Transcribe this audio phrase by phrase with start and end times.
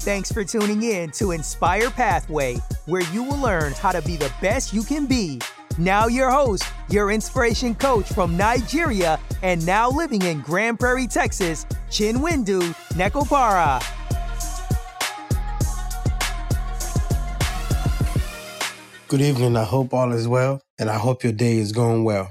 [0.00, 4.32] Thanks for tuning in to Inspire Pathway, where you will learn how to be the
[4.40, 5.40] best you can be.
[5.78, 11.64] Now, your host, your inspiration coach from Nigeria and now living in Grand Prairie, Texas,
[11.90, 12.62] Chinwendu
[12.94, 13.82] Nkwopara.
[19.08, 19.56] Good evening.
[19.56, 22.30] I hope all is well, and I hope your day is going well.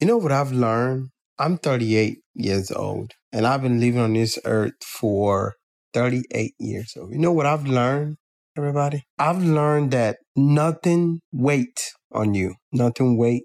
[0.00, 1.10] You know what I've learned?
[1.38, 5.54] I'm 38 years old, and I've been living on this earth for
[5.92, 8.16] 38 years So You know what I've learned,
[8.56, 9.04] everybody?
[9.18, 12.54] I've learned that nothing wait on you.
[12.72, 13.44] Nothing wait.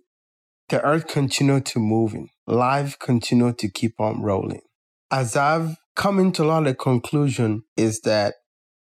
[0.70, 2.30] The earth continue to moving.
[2.48, 4.62] Life continue to keep on rolling.
[5.12, 8.36] As I've come into a lot of conclusion is that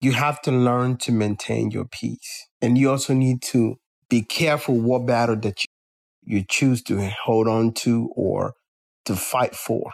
[0.01, 2.47] you have to learn to maintain your peace.
[2.61, 3.77] And you also need to
[4.09, 8.55] be careful what battle that you, you choose to hold on to or
[9.07, 9.93] to fight for.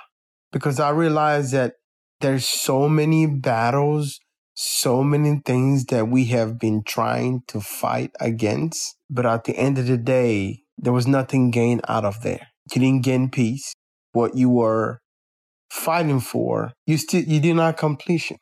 [0.52, 1.74] Because I realize that
[2.20, 4.20] there's so many battles,
[4.54, 8.96] so many things that we have been trying to fight against.
[9.08, 12.48] But at the end of the day, there was nothing gained out of there.
[12.74, 13.74] You didn't gain peace.
[14.12, 15.00] What you were
[15.70, 18.38] fighting for, you still you did not completion.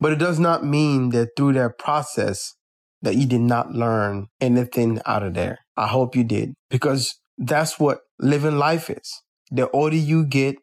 [0.00, 2.54] But it does not mean that through that process
[3.02, 5.60] that you did not learn anything out of there.
[5.76, 9.22] I hope you did because that's what living life is.
[9.50, 10.56] The older you get,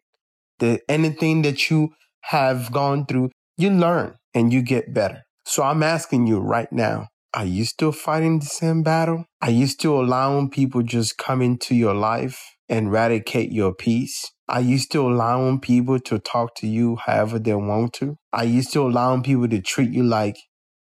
[0.60, 1.90] the anything that you
[2.22, 5.24] have gone through, you learn and you get better.
[5.46, 9.26] So I'm asking you right now, are you still fighting the same battle?
[9.42, 14.26] Are you still allowing people just come into your life and eradicate your peace?
[14.50, 18.18] Are you still allowing people to talk to you however they want to?
[18.34, 20.36] Are you still allowing people to treat you like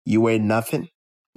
[0.06, 0.88] you ain't nothing?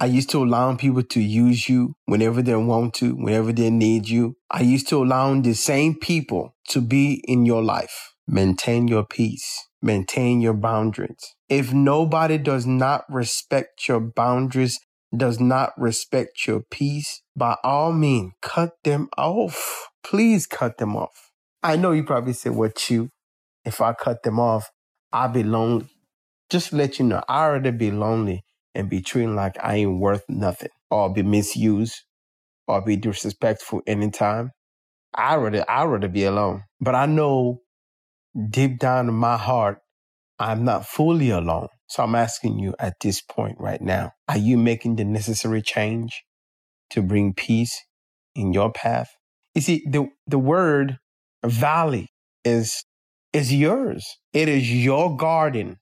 [0.01, 4.09] Are you still allowing people to use you whenever they want to, whenever they need
[4.09, 4.35] you?
[4.49, 8.15] Are you still allowing the same people to be in your life?
[8.27, 9.67] Maintain your peace.
[9.79, 11.35] Maintain your boundaries.
[11.49, 14.79] If nobody does not respect your boundaries,
[15.15, 19.89] does not respect your peace, by all means, cut them off.
[20.03, 21.29] Please cut them off.
[21.61, 23.11] I know you probably say, what you,
[23.63, 24.71] if I cut them off,
[25.13, 25.89] I'll be lonely.
[26.49, 28.43] Just let you know, I already be lonely
[28.75, 32.01] and be treated like I ain't worth nothing or be misused
[32.67, 34.51] or be disrespectful anytime.
[35.13, 36.63] I rather I rather be alone.
[36.79, 37.61] But I know
[38.49, 39.79] deep down in my heart,
[40.39, 41.67] I'm not fully alone.
[41.87, 46.23] So I'm asking you at this point right now, are you making the necessary change
[46.91, 47.79] to bring peace
[48.35, 49.09] in your path?
[49.53, 50.97] You see, the, the word
[51.45, 52.09] valley
[52.45, 52.83] is,
[53.33, 54.05] is yours.
[54.33, 55.77] It is your garden.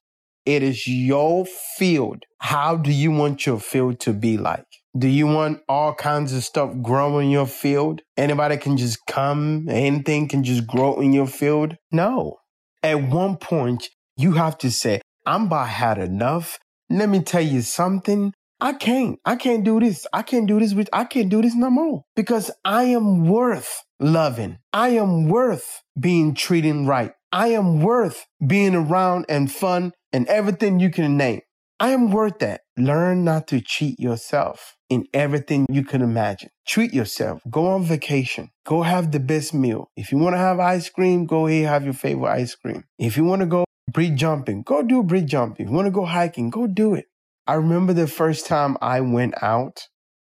[0.49, 1.45] It is your
[1.77, 2.23] field.
[2.39, 4.65] How do you want your field to be like?
[4.97, 8.01] Do you want all kinds of stuff growing in your field?
[8.17, 11.75] Anybody can just come, anything can just grow in your field?
[11.91, 12.37] No.
[12.81, 16.57] At one point, you have to say, I'm about had enough.
[16.89, 18.33] Let me tell you something.
[18.59, 19.19] I can't.
[19.23, 20.07] I can't do this.
[20.11, 23.83] I can't do this with, I can't do this no more because I am worth
[23.99, 24.57] loving.
[24.73, 27.13] I am worth being treated right.
[27.31, 31.41] I am worth being around and fun and everything you can name.
[31.79, 32.61] I am worth that.
[32.77, 36.49] Learn not to cheat yourself in everything you can imagine.
[36.67, 37.41] Treat yourself.
[37.49, 38.49] Go on vacation.
[38.65, 39.89] Go have the best meal.
[39.95, 42.83] If you want to have ice cream, go ahead have your favorite ice cream.
[42.97, 45.65] If you want to go bridge jumping, go do bridge jumping.
[45.65, 47.05] If you want to go hiking, go do it.
[47.47, 49.87] I remember the first time I went out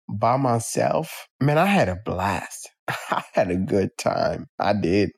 [0.08, 1.28] by myself.
[1.42, 2.70] Man, I had a blast.
[2.88, 4.48] I had a good time.
[4.60, 5.12] I did.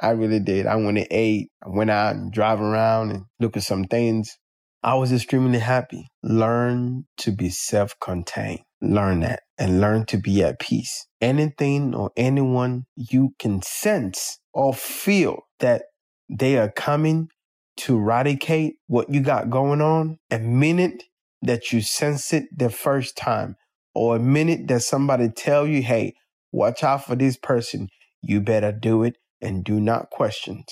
[0.00, 0.66] I really did.
[0.66, 1.50] I went and ate.
[1.64, 4.36] I went out and drive around and look at some things.
[4.82, 6.06] I was extremely happy.
[6.22, 8.60] Learn to be self-contained.
[8.80, 11.06] Learn that and learn to be at peace.
[11.20, 15.82] Anything or anyone you can sense or feel that
[16.30, 17.28] they are coming
[17.76, 21.04] to eradicate what you got going on, a minute
[21.42, 23.56] that you sense it the first time,
[23.94, 26.14] or a minute that somebody tell you, hey,
[26.52, 27.88] watch out for this person,
[28.22, 30.64] you better do it and do not question.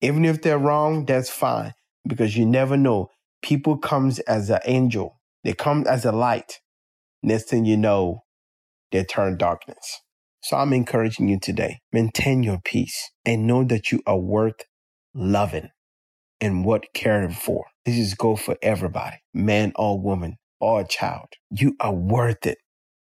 [0.00, 1.74] Even if they're wrong, that's fine
[2.06, 3.10] because you never know.
[3.42, 5.20] People comes as an angel.
[5.44, 6.60] They come as a light.
[7.22, 8.24] Next thing you know,
[8.92, 10.00] they turn darkness.
[10.42, 11.80] So I'm encouraging you today.
[11.92, 14.62] Maintain your peace and know that you are worth
[15.14, 15.70] loving
[16.40, 17.66] and what caring for.
[17.84, 21.28] This is go for everybody, man or woman or child.
[21.50, 22.58] You are worth it.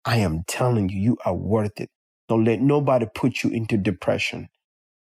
[0.06, 1.89] I am telling you, you are worth it.
[2.29, 4.50] Don't let nobody put you into depression.